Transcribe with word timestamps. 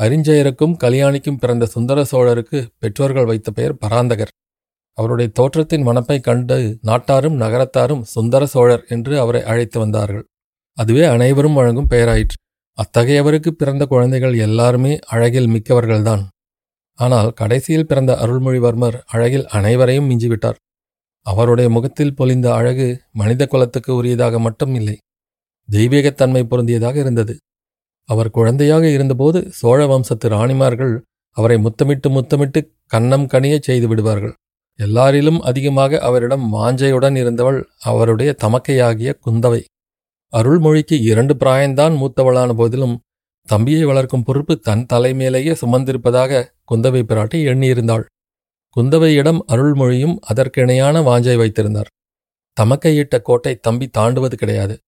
அரிஞ்சயருக்கும் 0.00 0.74
கல்யாணிக்கும் 0.84 1.38
பிறந்த 1.38 1.66
சுந்தர 1.66 2.04
சோழருக்கு 2.10 2.58
பெற்றோர்கள் 2.78 3.24
வைத்த 3.24 3.50
பெயர் 3.50 3.80
பராந்தகர். 3.86 4.32
அவருடைய 4.98 5.30
தோற்றத்தின் 5.38 5.86
மணப்பை 5.86 6.20
கண்டு 6.20 6.78
நாட்டாரும் 6.82 7.36
நகரத்தாரும் 7.40 8.02
சுந்தர 8.04 8.46
சோழர் 8.46 8.84
என்று 8.88 9.20
அவரை 9.20 9.42
அழைத்து 9.42 9.78
வந்தார்கள். 9.78 10.24
அதுவே 10.78 11.04
அனைவரும் 11.04 11.52
வழங்கும் 11.52 11.90
பெயராயிற்று. 11.90 12.38
அத்தகையவருக்கு 12.78 13.50
பிறந்த 13.50 13.84
குழந்தைகள் 13.84 14.36
எல்லாருமே 14.38 14.98
அழகில் 15.06 15.48
மிக்கவர்கள்தான். 15.48 16.22
ஆனால் 16.98 17.30
கடைசியில் 17.32 17.86
பிறந்த 17.86 18.12
அருள்மொழிவர்மர் 18.22 18.96
அழகில் 19.06 19.46
அனைவரையும் 19.46 20.10
மிஞ்சிவிட்டார். 20.10 20.58
அவருடைய 21.26 21.70
முகத்தில் 21.70 22.14
பொலிந்த 22.14 22.54
அழகு 22.54 22.88
மனித 23.12 23.46
குலத்துக்கு 23.46 23.90
உரியதாக 24.02 24.38
மட்டும் 24.38 24.74
இல்லை 24.74 24.96
தெய்வீகத்தன்மை 25.68 26.42
பொருந்தியதாக 26.44 26.96
இருந்தது. 26.96 27.34
அவர் 28.04 28.30
குழந்தையாக 28.30 28.90
இருந்தபோது 28.90 29.48
சோழ 29.50 29.86
வம்சத்து 29.86 30.28
ராணிமார்கள் 30.28 30.94
அவரை 31.30 31.56
முத்தமிட்டு 31.58 32.08
முத்தமிட்டு 32.10 32.60
கன்னம் 32.86 33.26
கனிய 33.26 33.58
செய்து 33.60 33.88
விடுவார்கள். 33.88 34.34
எல்லாரிலும் 34.78 35.38
அதிகமாக 35.38 35.98
அவரிடம் 35.98 36.54
வாஞ்சையுடன் 36.54 37.16
இருந்தவள் 37.16 37.68
அவருடைய 37.78 38.36
தமக்கையாகிய 38.44 39.10
குந்தவை. 39.26 39.64
அருள்மொழிக்கு 40.32 40.96
இரண்டு 41.02 41.34
பிராயந்தான் 41.34 41.94
மூத்தவளான 41.96 42.54
போதிலும் 42.54 43.00
தம்பியை 43.48 43.84
வளர்க்கும் 43.84 44.22
பொறுப்பு 44.22 44.58
தன் 44.58 44.86
தலைமேலேயே 44.92 45.54
சுமந்திருப்பதாக 45.60 46.42
குந்தவை 46.70 47.02
பிராட்டி 47.02 47.38
எண்ணியிருந்தாள். 47.52 48.04
குந்தவையிடம் 48.76 49.40
அருள்மொழியும் 49.48 50.16
அதற்கிணையான 50.30 51.02
வாஞ்சை 51.02 51.36
வைத்திருந்தார். 51.36 51.88
தமக்கையிட்ட 52.56 53.22
கோட்டை 53.22 53.54
தம்பி 53.56 53.90
தாண்டுவது 53.98 54.34
கிடையாது. 54.34 54.78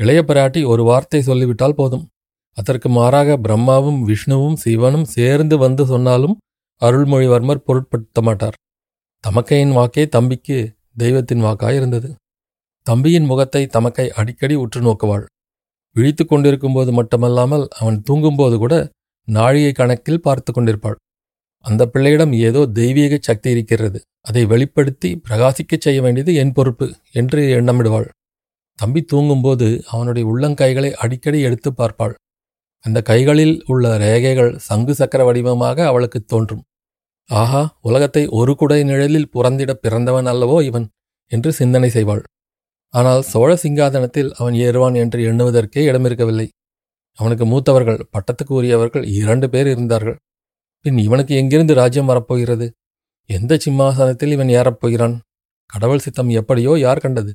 இளைய 0.00 0.24
பிராட்டி 0.26 0.66
ஒரு 0.66 0.82
வார்த்தை 0.84 1.22
சொல்லிவிட்டால் 1.22 1.74
போதும். 1.74 2.04
அதற்கு 2.58 2.88
மாறாக 2.88 3.36
பிரம்மாவும் 3.36 4.00
விஷ்ணுவும் 4.02 4.56
சிவனும் 4.56 5.06
சேர்ந்து 5.16 5.56
வந்து 5.58 5.84
சொன்னாலும் 5.86 6.36
அருள்மொழிவர்மர் 6.82 7.64
பொருட்படுத்த 7.66 8.20
மாட்டார் 8.22 8.56
தமக்கையின் 9.24 9.74
வாக்கே 9.76 10.04
தம்பிக்கு 10.08 10.56
தெய்வத்தின் 10.96 11.44
வாக்காயிருந்தது. 11.44 12.08
தம்பியின் 12.86 13.24
முகத்தை 13.24 13.62
தமக்கை 13.66 14.06
அடிக்கடி 14.10 14.54
உற்று 14.54 14.80
நோக்குவாள். 14.80 15.24
விழித்து 15.96 16.24
கொண்டிருக்கும்போது 16.24 16.90
மட்டுமல்லாமல் 16.92 17.64
அவன் 17.80 17.98
தூங்கும்போது 18.02 18.56
கூட 18.58 18.74
நாழிகை 19.28 19.72
கணக்கில் 19.72 20.20
பார்த்து 20.20 20.50
கொண்டிருப்பாள். 20.52 20.96
அந்த 21.64 21.82
பிள்ளையிடம் 21.86 22.32
ஏதோ 22.46 22.60
தெய்வீக 22.72 23.18
சக்தி 23.20 23.48
இருக்கிறது. 23.50 23.98
அதை 24.20 24.42
வெளிப்படுத்தி 24.44 25.10
பிரகாசிக்கச் 25.26 25.84
செய்ய 25.86 25.98
வேண்டியது 26.02 26.32
என் 26.34 26.52
பொறுப்பு 26.52 26.86
என்று 27.12 27.40
எண்ணமிடுவாள். 27.58 28.08
தம்பி 28.78 29.00
தூங்கும்போது 29.02 29.68
அவனுடைய 29.90 30.24
உள்ளங்கைகளை 30.32 30.90
அடிக்கடி 31.04 31.40
எடுத்து 31.40 31.70
பார்ப்பாள். 31.72 32.14
அந்த 32.84 32.98
கைகளில் 33.02 33.54
உள்ள 33.66 33.86
ரேகைகள் 33.98 34.52
சங்கு 34.68 34.94
சக்கர 34.94 35.20
வடிவமாக 35.24 35.78
அவளுக்கு 35.86 36.18
தோன்றும். 36.24 36.62
ஆஹா 37.30 37.62
உலகத்தை 37.80 38.22
ஒரு 38.28 38.52
குடை 38.54 38.78
நிழலில் 38.84 39.30
புறந்திட 39.34 39.72
பிறந்தவன் 39.74 40.30
அல்லவோ 40.32 40.56
இவன் 40.62 40.86
என்று 41.32 41.50
சிந்தனை 41.52 41.90
செய்வாள். 41.90 42.22
ஆனால் 42.94 43.22
சோழ 43.22 43.50
சிங்காதனத்தில் 43.54 44.30
அவன் 44.32 44.56
ஏறுவான் 44.66 44.94
என்று 44.94 45.20
எண்ணுவதற்கே 45.30 45.82
இடமிருக்கவில்லை. 45.90 46.46
அவனுக்கு 47.18 47.44
மூத்தவர்கள் 47.46 48.00
பட்டத்துக்கு 48.12 48.52
உரியவர்கள் 48.52 49.04
இரண்டு 49.18 49.46
பேர் 49.50 49.66
இருந்தார்கள். 49.66 50.16
பின் 50.84 50.98
இவனுக்கு 50.98 51.32
எங்கிருந்து 51.34 51.74
ராஜ்யம் 51.74 52.10
வரப்போகிறது? 52.12 52.66
எந்த 53.30 53.52
சிம்மாசனத்தில் 53.56 54.32
இவன் 54.32 54.50
ஏறப்போகிறான் 54.58 55.14
கடவுள் 55.70 56.04
சித்தம் 56.06 56.30
எப்படியோ 56.40 56.72
யார் 56.78 57.02
கண்டது? 57.04 57.32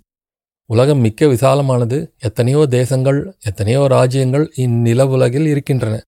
உலகம் 0.70 0.98
மிக்க 0.98 1.26
விசாலமானது 1.26 2.08
எத்தனையோ 2.20 2.66
தேசங்கள் 2.66 3.38
எத்தனையோ 3.42 3.88
ராஜ்யங்கள் 3.88 4.54
இந்நிலவுலகில் 4.58 5.46
இருக்கின்றன. 5.46 6.02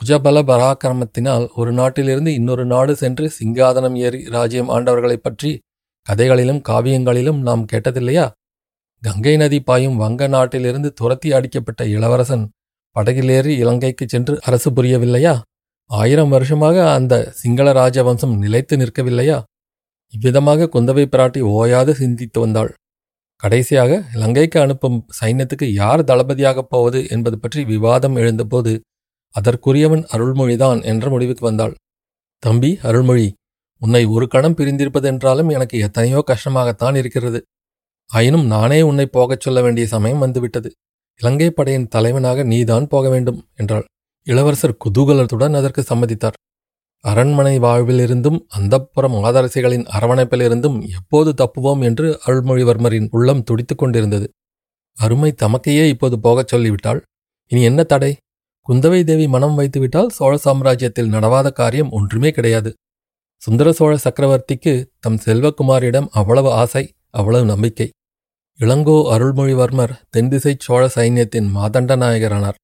குஜபல 0.00 0.42
பராக்கிரமத்தினால் 0.42 1.48
ஒரு 1.56 1.72
நாட்டிலிருந்து 1.72 2.34
இன்னொரு 2.34 2.66
நாடு 2.66 2.96
சென்று 2.96 3.32
சிங்காதனம் 3.40 3.96
ஏறி 3.96 4.28
ராஜ்யம் 4.28 4.68
ஆண்டவர்களைப் 4.68 5.22
பற்றி 5.22 5.58
கதைகளிலும் 6.02 6.62
காவியங்களிலும் 6.68 7.40
நாம் 7.40 7.66
கேட்டதில்லையா? 7.72 8.30
கங்கை 9.00 9.36
நதி 9.36 9.60
பாயும் 9.60 9.96
வங்க 9.96 10.26
நாட்டிலிருந்து 10.26 10.92
துரத்தி 10.92 11.32
அடிக்கப்பட்ட 11.32 11.86
இளவரசன் 11.86 12.50
படகிலேறி 12.96 13.46
இலங்கைக்கு 13.46 14.06
சென்று 14.08 14.38
அரசு 14.42 14.70
புரியவில்லையா? 14.70 15.40
ஆயிரம் 15.90 16.28
வருஷமாக 16.28 16.92
அந்த 16.92 17.30
சிங்கள 17.30 17.72
ராஜவம்சம் 17.72 18.36
நிலைத்து 18.36 18.76
நிற்கவில்லையா? 18.76 19.42
இவ்விதமாக 20.12 20.68
குந்தவை 20.72 21.04
பிராட்டி 21.06 21.40
ஓயாது 21.40 21.94
சிந்தித்து 21.94 22.40
வந்தாள். 22.40 22.74
கடைசியாக 23.42 24.02
இலங்கைக்கு 24.14 24.60
அனுப்பும் 24.60 24.98
சைன்யத்துக்கு 25.20 25.66
யார் 25.72 26.02
தளபதியாகப் 26.04 26.70
போவது 26.70 27.00
என்பது 27.08 27.38
பற்றி 27.38 27.64
விவாதம் 27.64 28.16
எழுந்தபோது 28.16 28.72
அதற்குரியவன் 29.34 30.04
அருள்மொழிதான் 30.12 30.82
என்ற 30.82 31.08
முடிவுக்கு 31.08 31.44
வந்தாள். 31.46 31.74
தம்பி 32.42 32.70
அருள்மொழி 32.82 33.26
உன்னை 33.82 34.02
ஒரு 34.06 34.26
கணம் 34.28 34.56
பிரிந்திருப்பதென்றாலும் 34.56 35.50
எனக்கு 35.52 35.76
எத்தனையோ 35.78 36.24
கஷ்டமாகத்தான் 36.26 36.96
இருக்கிறது. 36.96 37.40
ஆயினும் 38.10 38.46
நானே 38.46 38.80
உன்னை 38.82 39.06
போகச் 39.06 39.40
சொல்ல 39.40 39.60
வேண்டிய 39.62 39.86
சமயம் 39.86 40.18
வந்துவிட்டது. 40.18 40.68
இலங்கை 41.20 41.50
படையின் 41.50 41.88
தலைவனாக 41.88 42.42
நீதான் 42.44 42.86
போக 42.86 43.08
வேண்டும் 43.08 43.40
என்றாள். 43.54 43.86
இளவரசர் 44.26 44.80
குதூகலத்துடன் 44.84 45.54
அதற்கு 45.54 45.82
சம்மதித்தார். 45.82 46.36
அரண்மனை 47.04 47.58
வாழ்விலிருந்தும் 47.58 48.38
அந்தப்புறம் 48.58 49.14
ஆதரசிகளின் 49.20 49.86
அரவணைப்பிலிருந்தும் 49.96 50.78
எப்போது 50.88 51.30
தப்புவோம் 51.32 51.82
என்று 51.82 52.20
அருள்மொழிவர்மரின் 52.26 53.08
உள்ளம் 53.10 53.42
துடித்துக் 53.42 53.78
கொண்டிருந்தது. 53.78 54.26
அருமை 54.96 55.34
தமக்கையே 55.42 55.88
இப்போது 55.88 56.20
போகச் 56.20 56.48
சொல்லிவிட்டாள். 56.48 57.00
இனி 57.50 57.62
என்ன 57.62 57.82
தடை? 57.82 58.16
குந்தவை 58.68 59.04
தேவி 59.04 59.28
மனம் 59.28 59.58
வைத்துவிட்டால் 59.58 60.08
சோழ 60.08 60.38
சாம்ராஜ்யத்தில் 60.44 61.12
நடவாத 61.12 61.52
காரியம் 61.52 61.90
ஒன்றுமே 61.90 62.30
கிடையாது. 62.30 62.74
சுந்தர 63.42 63.72
சோழ 63.72 63.92
சக்கரவர்த்திக்கு 63.96 64.72
தம் 65.00 65.18
செல்வகுமாரிடம் 65.24 66.08
அவ்வளவு 66.10 66.50
ஆசை 66.52 66.84
அவ்வளவு 67.10 67.44
நம்பிக்கை. 67.44 67.88
இளங்கோ 68.60 68.98
அருள்மொழிவர்மர் 69.14 69.92
தென்திசை 70.10 70.56
சோழ 70.58 70.82
சைன்யத்தின் 70.94 71.48
மாதண்ட 71.54 71.96
நாயகரானார். 71.96 72.58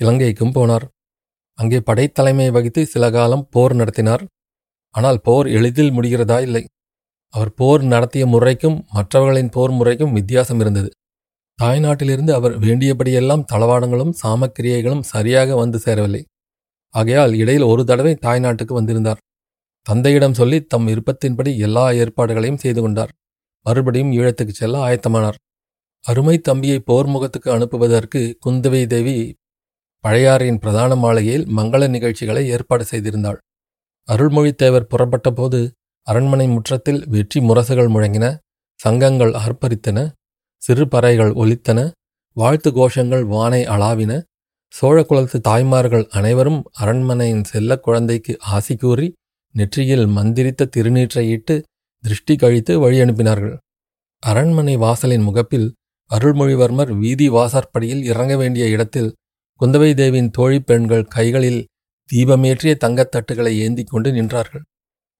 இலங்கைக்கும் 0.00 0.54
போனார். 0.54 0.86
அங்கே 1.58 1.78
படைத்தலைமை 1.78 2.50
வகித்து 2.50 2.86
சில 2.86 3.10
காலம் 3.10 3.48
போர் 3.50 3.74
நடத்தினார். 3.74 4.24
ஆனால் 4.94 5.20
போர் 5.20 5.46
எளிதில் 5.46 5.92
முடிகிறதா 5.92 6.40
இல்லை. 6.40 6.64
அவர் 7.34 7.54
போர் 7.54 7.82
நடத்திய 7.82 8.26
முறைக்கும் 8.26 8.84
மற்றவர்களின் 8.92 9.48
போர் 9.48 9.70
முறைக்கும் 9.70 10.12
வித்தியாசம் 10.12 10.60
இருந்தது. 10.60 10.90
தாய்நாட்டிலிருந்து 11.58 12.30
அவர் 12.30 12.58
வேண்டியபடியெல்லாம் 12.58 13.44
தளவாடங்களும் 13.52 14.12
சாமக்கிரியைகளும் 14.22 15.00
சரியாக 15.00 15.54
வந்து 15.54 15.78
சேரவில்லை. 15.78 16.22
ஆகையால் 16.94 17.34
இடையில் 17.34 17.62
ஒரு 17.62 17.84
தடவை 17.84 18.14
தாய்நாட்டுக்கு 18.22 18.72
வந்திருந்தார். 18.72 19.20
தந்தையிடம் 19.86 20.34
சொல்லி 20.34 20.60
தம் 20.62 20.86
விருப்பத்தின்படி 20.86 21.58
எல்லா 21.58 21.90
ஏற்பாடுகளையும் 21.92 22.56
செய்து 22.56 22.80
கொண்டார். 22.80 23.12
மறுபடியும் 23.66 24.12
ஈழத்துக்குச் 24.12 24.60
செல்ல 24.62 24.78
ஆயத்தமானார். 24.88 25.38
அருமை 26.04 26.38
தம்பியை 26.38 26.78
போர் 26.78 27.06
முகத்துக்கு 27.06 27.48
அனுப்புவதற்கு 27.52 28.20
குந்தவை 28.46 28.86
தேவி 28.86 29.16
பழையாறையின் 30.04 30.60
பிரதான 30.62 30.92
மாளிகையில் 30.96 31.46
மங்கள 31.58 31.82
நிகழ்ச்சிகளை 31.88 32.42
ஏற்பாடு 32.48 32.84
செய்திருந்தாள். 32.90 33.38
அருள்மொழித்தேவர் 34.08 34.90
புறப்பட்ட 34.92 35.28
போது 35.30 35.60
அரண்மனை 36.06 36.46
முற்றத்தில் 36.48 37.00
வெற்றி 37.06 37.40
முரசுகள் 37.40 37.90
முழங்கின 37.94 38.26
சங்கங்கள் 38.80 39.32
அர்ப்பரித்தன 39.42 39.98
சிறு 40.62 40.84
பறைகள் 40.86 41.32
ஒலித்தன 41.32 41.80
வாழ்த்து 42.36 42.70
கோஷங்கள் 42.70 43.24
வானை 43.24 43.62
அளாவின 43.64 44.12
சோழ 44.74 44.98
குலத்து 45.02 45.38
தாய்மார்கள் 45.40 46.04
அனைவரும் 46.10 46.60
அரண்மனையின் 46.82 47.44
செல்ல 47.44 47.76
குழந்தைக்கு 47.76 48.32
ஆசி 48.54 48.74
கூறி 48.76 49.08
நெற்றியில் 49.54 50.06
மந்திரித்த 50.06 50.68
திருநீற்றை 50.76 51.24
இட்டு 51.28 51.54
திருஷ்டி 52.04 52.34
கழித்து 52.36 52.72
வழி 52.80 52.98
அனுப்பினார்கள். 53.00 53.56
அரண்மனை 54.22 54.74
வாசலின் 54.76 55.26
முகப்பில் 55.28 55.68
அருள்மொழிவர்மர் 56.10 56.90
வீதி 57.02 57.26
வாசற்படியில் 57.28 58.02
இறங்க 58.02 58.34
வேண்டிய 58.36 58.64
இடத்தில் 58.66 59.10
குந்தவை 59.62 59.94
தேவியின் 59.94 60.30
தோழி 60.30 60.60
பெண்கள் 60.60 61.04
கைகளில் 61.04 61.66
தீபமேற்றிய 62.12 62.74
தங்கத்தட்டுகளை 62.84 63.48
ஏந்தி 63.48 63.84
கொண்டு 63.84 64.12
நின்றார்கள். 64.12 64.62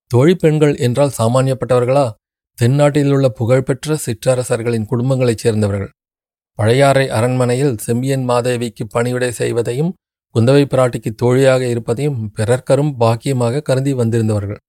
தோழி 0.07 0.35
பெண்கள் 0.35 0.77
என்றால் 0.77 1.13
சாமானியப்பட்டவர்களா? 1.19 2.11
தென்னாட்டிலுள்ள 2.63 3.29
புகழ்பெற்ற 3.29 3.97
சிற்றரசர்களின் 4.07 4.87
குடும்பங்களைச் 4.91 5.39
சேர்ந்தவர்கள். 5.39 5.91
பழையாறை 6.53 7.09
அரண்மனையில் 7.09 7.79
செம்பியன் 7.79 8.29
மாதேவிக்கு 8.29 8.85
பணிவிடை 8.89 9.33
செய்வதையும் 9.39 9.93
குந்தவை 10.35 10.65
பிராட்டிக்கு 10.65 11.11
தோழியாக 11.15 11.69
இருப்பதையும் 11.69 12.33
பிறர்க்கரும் 12.37 12.93
பாக்கியமாக 13.01 13.63
கருதி 13.63 13.93
வந்திருந்தவர்கள். 13.93 14.61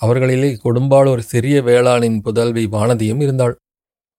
அவர்களிலே 0.00 0.58
கொடும்பாளூர் 0.64 1.18
சிறிய 1.18 1.62
வேளாணின் 1.62 2.20
புதல்வி 2.20 2.66
வானதியும் 2.66 3.22
இருந்தாள். 3.22 3.56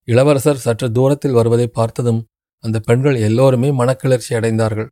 இளவரசர் 0.04 0.58
சற்று 0.58 0.92
தூரத்தில் 0.92 1.32
வருவதை 1.32 1.68
பார்த்ததும் 1.68 2.26
அந்த 2.60 2.80
பெண்கள் 2.80 3.16
எல்லோருமே 3.16 3.70
மனக்கிளர்ச்சி 3.72 4.30
அடைந்தார்கள். 4.30 4.88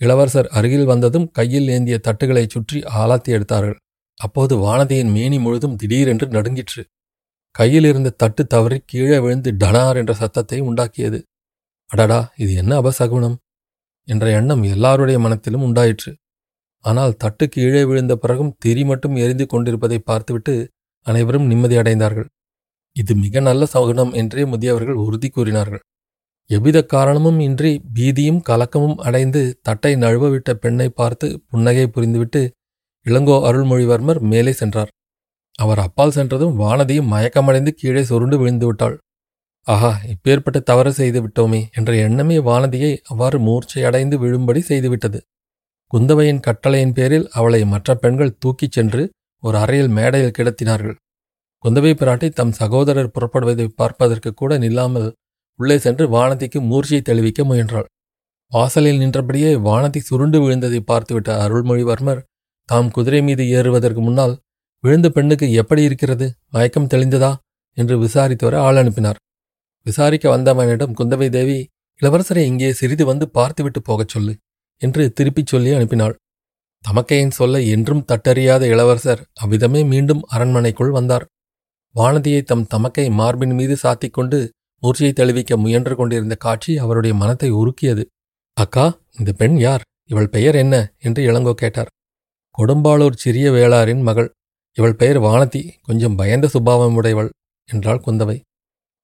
இளவரசர் 0.00 0.48
அருகில் 0.58 0.88
வந்ததும் 0.90 1.26
கையில் 1.38 1.68
ஏந்திய 1.74 1.96
தட்டுகளைச் 2.06 2.54
சுற்றி 2.54 2.78
ஆலாத்தி 3.00 3.30
எடுத்தார்கள். 3.36 3.78
அப்போது 4.20 4.54
வானதியின் 4.56 5.12
மேனி 5.16 5.38
முழுதும் 5.38 5.76
திடீரென்று 5.80 6.26
நடுங்கிற்று. 6.36 6.82
கையில் 7.54 7.86
இருந்த 7.90 8.14
தட்டு 8.22 8.42
தவறி 8.46 8.78
கீழே 8.90 9.18
விழுந்து 9.18 9.50
டனார் 9.52 9.98
என்ற 10.00 10.12
சத்தத்தை 10.12 10.58
உண்டாக்கியது. 10.60 11.18
அடடா 11.90 12.18
இது 12.42 12.52
என்ன 12.54 12.72
அபசகுணம் 12.82 13.36
என்ற 14.08 14.26
எண்ணம் 14.38 14.62
எல்லாருடைய 14.74 15.16
மனத்திலும் 15.18 15.64
உண்டாயிற்று. 15.68 16.10
ஆனால் 16.84 17.16
தட்டு 17.22 17.44
கீழே 17.48 17.82
விழுந்த 17.84 18.14
பிறகும் 18.16 18.52
திரி 18.58 18.82
மட்டும் 18.84 19.16
எரிந்து 19.16 19.46
கொண்டிருப்பதை 19.46 19.98
பார்த்துவிட்டு 20.10 20.54
அனைவரும் 21.06 21.48
நிம்மதியடைந்தார்கள். 21.50 22.28
இது 22.96 23.12
மிக 23.24 23.40
நல்ல 23.40 23.62
சகுனம் 23.74 24.12
என்றே 24.20 24.44
முதியவர்கள் 24.44 25.00
உறுதி 25.04 25.28
கூறினார்கள். 25.28 25.82
எவ்வித 26.50 26.78
காரணமும் 26.84 27.38
இன்றி 27.38 27.70
பீதியும் 27.96 28.40
கலக்கமும் 28.48 28.96
அடைந்து 28.98 29.40
தட்டை 29.62 29.92
நழுவவிட்ட 29.96 30.50
பெண்ணை 30.54 30.88
பார்த்து 30.90 31.26
புன்னகை 31.50 31.84
புரிந்துவிட்டு 31.86 32.40
இளங்கோ 33.06 33.36
அருள்மொழிவர்மர் 33.48 34.20
மேலே 34.22 34.52
சென்றார். 34.52 34.90
அவர் 35.58 35.78
அப்பால் 35.78 36.14
சென்றதும் 36.16 36.56
வானதியும் 36.60 37.10
மயக்கமடைந்து 37.12 37.72
கீழே 37.72 38.02
சுருண்டு 38.02 38.36
விழுந்து 38.38 38.66
விட்டாள் 38.66 38.96
ஆஹா 39.66 39.90
இப்பேற்பட்ட 40.12 40.58
தவறு 40.60 40.90
செய்து 40.92 41.18
விட்டோமே 41.22 41.60
என்ற 41.78 41.90
எண்ணமே 41.96 42.36
வானதியை 42.40 42.92
அவ்வாறு 43.08 43.38
மூர்ச்சையடைந்து 43.38 44.16
விழும்படி 44.22 44.60
செய்துவிட்டது. 44.68 45.18
குந்தவையின் 45.92 46.42
கட்டளையின் 46.46 46.94
பேரில் 46.94 47.26
அவளை 47.30 47.60
மற்ற 47.64 47.94
பெண்கள் 47.94 48.36
தூக்கிச் 48.38 48.72
சென்று 48.72 49.02
ஒரு 49.42 49.56
அறையில் 49.58 49.92
மேடையில் 49.98 50.36
கிடத்தினார்கள். 50.38 50.96
குந்தவை 51.64 51.92
பிராட்டி 51.94 52.28
தம் 52.30 52.52
சகோதரர் 52.52 53.12
புறப்படுவதை 53.14 53.66
பார்ப்பதற்கு 53.74 54.30
கூட 54.34 54.58
நில்லாமல் 54.58 55.08
உள்ளே 55.60 55.76
சென்று 55.78 56.04
வானதிக்கு 56.08 56.58
மூர்ச்சியை 56.60 57.02
தெளிவிக்க 57.02 57.44
முயன்றாள். 57.44 57.88
வாசலில் 58.52 59.00
நின்றபடியே 59.02 59.50
வானதி 59.66 60.00
சுருண்டு 60.00 60.38
விழுந்ததை 60.40 60.80
பார்த்துவிட்ட 60.90 61.30
அருள்மொழிவர்மர் 61.44 62.22
தாம் 62.68 62.90
குதிரை 62.90 63.20
மீது 63.22 63.44
ஏறுவதற்கு 63.48 64.00
முன்னால் 64.00 64.34
விழுந்த 64.84 65.08
பெண்ணுக்கு 65.08 65.46
எப்படி 65.52 65.82
இருக்கிறது? 65.82 66.26
மயக்கம் 66.46 66.88
தெளிந்ததா? 66.88 67.32
என்று 67.76 67.94
விசாரித்து 67.98 68.44
வர 68.46 68.56
ஆள் 68.60 68.76
அனுப்பினார். 68.76 69.18
விசாரிக்க 69.86 70.26
வந்தவனிடம் 70.28 70.96
குந்தவை 70.98 71.28
தேவி 71.28 71.58
இளவரசரை 72.02 72.42
இங்கே 72.44 72.70
சிறிது 72.72 73.04
வந்து 73.04 73.26
பார்த்துவிட்டு 73.28 73.80
போகச் 73.82 74.08
சொல்லு 74.08 74.32
என்று 74.82 75.02
திருப்பிச் 75.12 75.46
சொல்லி 75.46 75.70
அனுப்பினாள். 75.70 76.14
தமக்கையின் 76.84 77.30
சொல்ல 77.30 77.60
என்றும் 77.74 78.04
தட்டறியாத 78.08 78.62
இளவரசர் 78.66 79.22
அவ்விதமே 79.34 79.80
மீண்டும் 79.84 80.22
அரண்மனைக்குள் 80.26 80.90
வந்தார். 80.90 81.26
வானதியை 81.94 82.40
தம் 82.42 82.66
தமக்கை 82.66 83.06
மார்பின் 83.10 83.54
மீது 83.54 83.76
சாத்திக் 83.82 84.16
கொண்டு 84.16 84.38
மூர்ச்சியை 84.82 85.12
தெளிவிக்க 85.12 85.56
முயன்று 85.56 85.96
கொண்டிருந்த 85.96 86.34
காட்சி 86.34 86.78
அவருடைய 86.78 87.16
மனத்தை 87.16 87.52
உருக்கியது. 87.52 88.04
அக்கா 88.56 88.98
இந்த 89.18 89.32
பெண் 89.32 89.56
யார்? 89.56 89.82
இவள் 90.04 90.28
பெயர் 90.28 90.54
என்ன? 90.54 90.94
என்று 90.98 91.22
இளங்கோ 91.30 91.52
கேட்டார். 91.52 91.90
கொடும்பாளூர் 92.58 93.16
சிறிய 93.16 93.50
வேளாரின் 93.50 94.02
மகள். 94.02 94.28
இவள் 94.76 94.94
பெயர் 94.94 95.20
வானதி. 95.20 95.62
கொஞ்சம் 95.82 96.16
பயந்த 96.16 96.46
சுபாவம் 96.46 96.94
உடையவள் 96.94 97.30
என்றாள் 97.68 98.04
குந்தவை. 98.06 98.40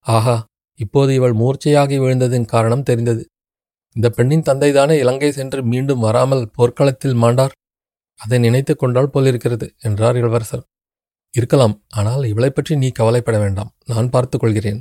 ஆஹா 0.06 0.44
இப்போது 0.80 1.14
இவள் 1.14 1.34
மூர்ச்சையாகி 1.34 1.96
விழுந்ததின் 1.98 2.44
காரணம் 2.44 2.82
தெரிந்தது. 2.82 3.22
இந்த 3.96 4.10
பெண்ணின் 4.10 4.42
தந்தைதானே 4.42 4.98
இலங்கை 4.98 5.32
சென்று 5.32 5.62
மீண்டும் 5.62 5.98
வராமல் 5.98 6.50
போர்க்களத்தில் 6.52 7.16
மாண்டார்? 7.16 7.54
அதை 8.20 8.38
நினைத்து 8.38 8.76
கொண்டால் 8.76 9.10
போலிருக்கிறது 9.10 9.66
என்றார் 9.78 10.16
இளவரசர். 10.16 10.64
இருக்கலாம். 11.34 11.74
ஆனால் 11.88 12.24
இவளை 12.24 12.50
பற்றி 12.50 12.76
நீ 12.76 12.88
கவலைப்பட 12.90 13.38
வேண்டாம். 13.38 13.70
நான் 13.86 14.10
பார்த்துக் 14.10 14.40
கொள்கிறேன். 14.40 14.80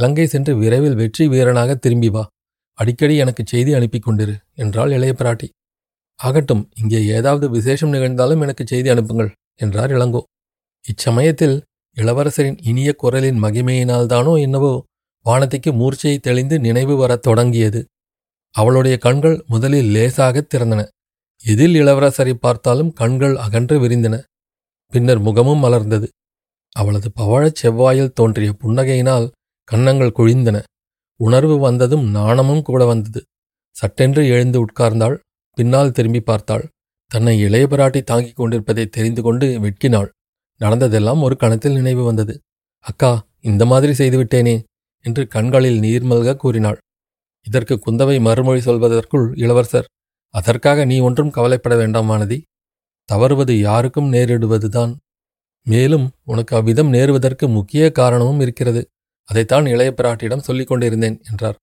இலங்கை 0.00 0.26
சென்று 0.26 0.56
விரைவில் 0.56 0.94
வெற்றி 0.94 1.28
வீரனாக 1.28 1.74
திரும்பி 1.74 2.08
வா. 2.08 2.28
அடிக்கடி 2.74 3.16
எனக்கு 3.16 3.44
செய்தி 3.46 3.72
அனுப்பி 3.72 3.98
கொண்டிரு 3.98 4.34
என்றாள் 4.54 4.90
இளைய 4.90 5.14
பிராட்டி. 5.18 5.48
ஆகட்டும் 6.16 6.70
இங்கே 6.80 7.04
ஏதாவது 7.04 7.50
விசேஷம் 7.50 7.92
நிகழ்ந்தாலும் 7.92 8.40
எனக்கு 8.40 8.66
செய்தி 8.66 8.88
அனுப்புங்கள் 8.88 9.32
என்றார் 9.56 9.90
இளங்கோ. 9.90 10.20
இச்சமயத்தில் 10.88 11.62
இளவரசரின் 11.96 12.58
இனிய 12.62 12.92
குரலின் 12.92 13.42
மகிமையினால்தானோ 13.42 14.40
என்னவோ 14.40 14.84
வானதிக்கு 15.24 15.72
மூர்ச்சையை 15.72 16.20
தெளிந்து 16.20 16.58
நினைவு 16.58 16.96
வரத் 16.96 17.22
தொடங்கியது. 17.22 17.84
அவளுடைய 18.50 18.98
கண்கள் 18.98 19.44
முதலில் 19.46 19.94
லேசாகத் 19.94 20.54
திறந்தன. 20.54 20.88
எதில் 21.44 21.74
இளவரசரை 21.74 22.32
பார்த்தாலும் 22.32 22.92
கண்கள் 22.92 23.36
அகன்று 23.36 23.88
விரிந்தன. 23.88 24.22
பின்னர் 24.86 25.18
முகமும் 25.18 25.64
மலர்ந்தது. 25.64 26.08
அவளது 26.72 27.12
பவழச் 27.16 27.60
செவ்வாயில் 27.62 28.12
தோன்றிய 28.12 28.54
புன்னகையினால் 28.62 29.30
கன்னங்கள் 29.70 30.16
குழிந்தன. 30.18 30.62
உணர்வு 31.20 31.58
வந்ததும் 31.58 32.06
நாணமும் 32.10 32.62
கூட 32.62 32.84
வந்தது. 32.84 33.20
சட்டென்று 33.76 34.26
எழுந்து 34.26 34.58
உட்கார்ந்தாள். 34.64 35.16
பின்னால் 35.58 35.92
திரும்பி 35.92 36.20
பார்த்தாள். 36.20 36.64
தன்னை 37.10 37.40
இளைய 37.40 37.66
பிராட்டி 37.70 38.00
தாங்கிக் 38.02 38.36
கொண்டிருப்பதை 38.36 38.86
தெரிந்து 38.86 39.22
கொண்டு 39.22 39.46
வெட்கினாள். 39.60 40.08
நடந்ததெல்லாம் 40.60 41.22
ஒரு 41.22 41.36
கணத்தில் 41.36 41.72
நினைவு 41.72 42.02
வந்தது. 42.04 42.34
அக்கா 42.78 43.26
இந்த 43.40 43.66
மாதிரி 43.66 43.92
செய்துவிட்டேனே 43.92 44.56
என்று 45.04 45.22
கண்களில் 45.28 45.80
நீர்மல்க 45.80 46.36
கூறினாள். 46.36 46.78
இதற்கு 47.46 47.74
குந்தவை 47.86 48.20
மறுமொழி 48.20 48.60
சொல்வதற்குள் 48.60 49.26
இளவரசர் 49.34 49.88
அதற்காக 50.34 50.84
நீ 50.84 50.98
ஒன்றும் 50.98 51.30
கவலைப்பட 51.30 51.76
வேண்டாம் 51.76 52.10
வானதி. 52.10 52.38
தவறுவது 53.08 53.58
யாருக்கும் 53.58 54.12
நேரிடுவதுதான். 54.12 54.92
மேலும் 55.66 56.06
உனக்கு 56.24 56.56
அவ்விதம் 56.56 56.92
நேருவதற்கு 56.92 57.46
முக்கிய 57.48 57.92
காரணமும் 57.92 58.40
இருக்கிறது. 58.40 58.82
அதைத்தான் 59.30 59.66
இளைய 59.66 59.90
பிராட்டியிடம் 59.96 60.46
சொல்லிக் 60.48 60.70
கொண்டிருந்தேன் 60.70 61.18
என்றார். 61.30 61.58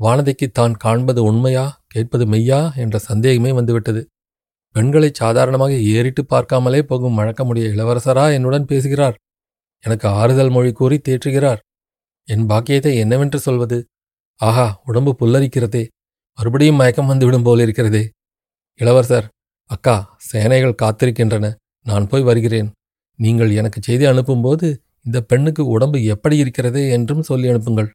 வானதிக்கு 0.00 0.46
தான் 0.50 0.74
காண்பது 0.74 1.20
உண்மையா 1.24 1.64
கேட்பது 1.86 2.24
மெய்யா 2.26 2.60
என்ற 2.76 2.96
சந்தேகமே 2.98 3.50
வந்துவிட்டது. 3.52 4.02
பெண்களை 4.74 5.10
சாதாரணமாக 5.12 5.72
ஏறிட்டு 5.94 6.22
பார்க்காமலே 6.30 6.80
போகும் 6.82 7.18
வழக்கமுடைய 7.18 7.66
இளவரசரா 7.74 8.24
என்னுடன் 8.32 8.64
பேசுகிறார். 8.64 9.18
எனக்கு 9.84 10.06
ஆறுதல் 10.20 10.50
மொழி 10.50 10.72
கூறி 10.72 10.96
தேற்றுகிறார். 11.08 11.60
என் 12.28 12.46
பாக்கியத்தை 12.46 12.92
என்னவென்று 12.96 13.38
சொல்வது? 13.38 13.78
ஆஹா 14.40 14.66
உடம்பு 14.84 15.12
புல்லரிக்கிறதே. 15.20 15.84
மறுபடியும் 16.38 16.80
மயக்கம் 16.80 17.06
வந்துவிடும் 17.06 17.46
போலிருக்கிறதே 17.46 18.04
இளவரசர் 18.80 19.26
அக்கா 19.70 19.96
சேனைகள் 20.30 20.80
காத்திருக்கின்றன. 20.82 21.46
நான் 21.86 22.08
போய் 22.08 22.22
வருகிறேன். 22.22 22.68
நீங்கள் 23.18 23.50
எனக்கு 23.50 23.78
செய்தி 23.82 24.04
அனுப்பும்போது 24.06 24.68
இந்த 25.06 25.20
பெண்ணுக்கு 25.20 25.66
உடம்பு 25.66 26.04
எப்படி 26.04 26.36
இருக்கிறது 26.36 26.90
என்றும் 26.90 27.22
சொல்லி 27.22 27.48
அனுப்புங்கள். 27.48 27.90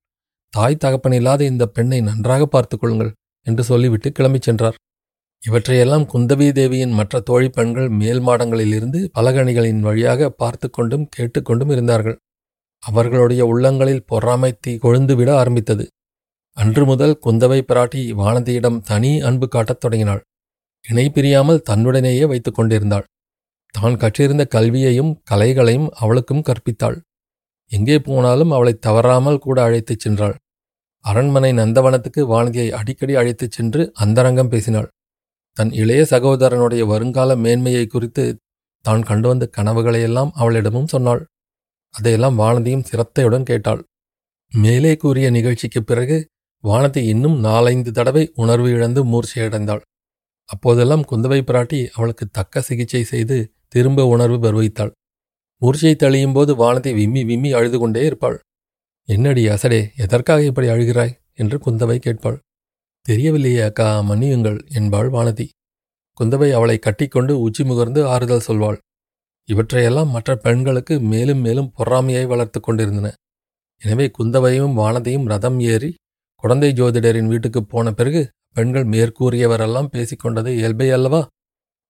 தாய் 0.54 0.82
தகப்பனில்லாத 0.86 1.42
இந்த 1.42 1.66
பெண்ணை 1.66 2.02
நன்றாக 2.02 2.44
பார்த்துக்கொள்ளுங்கள் 2.46 3.12
என்று 3.46 3.64
சொல்லிவிட்டு 3.64 4.10
கிளம்பிச் 4.10 4.42
சென்றார். 4.42 4.78
இவற்றையெல்லாம் 5.44 6.06
குந்தவி 6.14 6.52
தேவியின் 6.52 6.92
மற்ற 6.92 7.20
தோழி 7.20 7.50
பெண்கள் 7.50 7.90
மேல் 7.90 8.22
மாடங்களிலிருந்து 8.22 9.00
பலகணிகளின் 9.20 9.80
வழியாக 9.80 10.30
பார்த்து 10.30 10.70
கொண்டும் 10.70 11.06
கேட்டுக்கொண்டும் 11.18 11.72
இருந்தார்கள். 11.72 12.18
அவர்களுடைய 12.84 13.46
உள்ளங்களில் 13.46 14.06
பொறாமை 14.06 14.52
தீ 14.62 14.76
கொழுந்துவிட 14.76 15.32
ஆரம்பித்தது. 15.32 15.86
அன்று 16.58 16.86
முதல் 16.86 17.20
குந்தவை 17.26 17.60
பிராட்டி 17.62 18.02
வானதியிடம் 18.14 18.82
தனி 18.82 19.12
அன்பு 19.20 19.48
காட்டத் 19.48 19.80
தொடங்கினாள். 19.80 20.22
இணை 20.86 21.10
பிரியாமல் 21.10 21.64
தன்னுடனேயே 21.70 22.26
வைத்துக் 22.28 22.56
கொண்டிருந்தாள். 22.56 23.06
தான் 23.72 23.96
கற்றிருந்த 23.96 24.48
கல்வியையும் 24.48 25.22
கலைகளையும் 25.32 25.90
அவளுக்கும் 25.96 26.44
கற்பித்தாள். 26.44 26.98
எங்கே 27.72 28.00
போனாலும் 28.00 28.52
அவளை 28.52 28.74
தவறாமல் 28.74 29.40
கூட 29.40 29.64
அழைத்துச் 29.64 30.08
சென்றாள். 30.08 30.36
அரண்மனை 31.06 31.52
நந்தவனத்துக்கு 31.52 32.22
வானதியை 32.34 32.70
அடிக்கடி 32.70 33.16
அழைத்துச் 33.16 33.52
சென்று 33.52 33.92
அந்தரங்கம் 33.94 34.50
பேசினாள். 34.50 34.90
தன் 35.58 35.72
இளைய 35.72 36.02
சகோதரனுடைய 36.10 36.86
வருங்கால 36.86 37.36
மேன்மையை 37.36 37.86
குறித்து 37.88 38.38
தான் 38.86 39.04
கண்டு 39.04 39.28
வந்த 39.28 39.50
கனவுகளையெல்லாம் 39.58 40.32
அவளிடமும் 40.40 40.88
சொன்னாள். 40.88 41.22
அதையெல்லாம் 41.94 42.40
வானதியும் 42.40 42.84
சிரத்தையுடன் 42.84 43.44
கேட்டாள். 43.44 43.82
மேலே 44.54 44.96
கூறிய 44.96 45.30
நிகழ்ச்சிக்குப் 45.30 45.88
பிறகு 45.88 46.18
வானதி 46.64 46.98
இன்னும் 46.98 47.40
நாலைந்து 47.40 47.92
தடவை 47.92 48.32
உணர்வு 48.36 48.70
இழந்து 48.70 49.02
மூர்ச்சையடைந்தாள். 49.06 49.82
அப்போதெல்லாம் 50.50 51.04
குந்தவை 51.12 51.40
பிராட்டி 51.42 51.88
அவளுக்கு 51.88 52.26
தக்க 52.28 52.62
சிகிச்சை 52.62 53.04
செய்து 53.04 53.38
திரும்ப 53.72 54.06
உணர்வு 54.06 54.38
பெருவைத்தாள் 54.38 54.92
மூர்ச்சை 55.62 55.96
தழியும் 55.96 56.34
போது 56.34 56.52
வானதி 56.56 56.94
விம்மி 56.94 57.24
விம்மி 57.24 57.52
அழுது 57.52 57.80
கொண்டே 57.80 58.06
இருப்பாள். 58.06 58.38
என்னடி 59.10 59.48
அசடே 59.48 59.80
எதற்காக 59.98 60.44
இப்படி 60.44 60.68
அழுகிறாய்? 60.68 61.14
என்று 61.34 61.58
குந்தவை 61.58 61.98
கேட்பாள். 62.00 62.38
தெரியவில்லையே 63.06 63.64
அக்கா 63.64 64.02
மன்னியுங்கள் 64.02 64.60
என்பாள் 64.70 65.10
வானதி. 65.10 65.48
குந்தவை 66.18 66.52
அவளை 66.52 66.78
கட்டிக்கொண்டு 66.78 67.40
உச்சி 67.40 67.64
முகர்ந்து 67.64 68.02
ஆறுதல் 68.06 68.48
சொல்வாள். 68.48 68.78
இவற்றையெல்லாம் 69.50 70.10
மற்ற 70.10 70.36
பெண்களுக்கு 70.36 71.00
மேலும் 71.00 71.40
மேலும் 71.40 71.72
பொறாமையை 71.76 72.26
வளர்த்து 72.26 72.60
கொண்டிருந்தன. 72.60 73.14
எனவே 73.82 74.08
குந்தவையும் 74.10 74.78
வானதியும் 74.78 75.26
ரதம் 75.26 75.60
ஏறி 75.60 75.92
குழந்தை 76.36 76.70
ஜோதிடரின் 76.72 77.28
வீட்டுக்குப் 77.28 77.70
போன 77.70 77.92
பிறகு 77.92 78.22
பெண்கள் 78.54 78.86
மேற்கூறியவரெல்லாம் 78.86 79.92
பேசிக்கொண்டது 79.94 80.48
இயல்பை 80.48 80.90
அல்லவா? 80.90 81.22